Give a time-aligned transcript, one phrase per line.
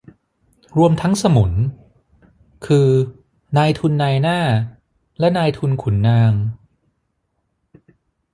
[0.77, 1.51] รวมทั้งสมุน
[2.65, 2.87] คือ
[3.57, 4.39] นายทุนนายหน้า
[5.19, 6.31] และนายทุนขุนนาง